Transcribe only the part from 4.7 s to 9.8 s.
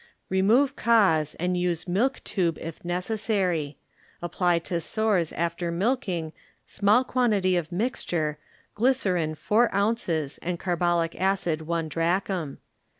sores after milking small quantity of mixture gly cerine four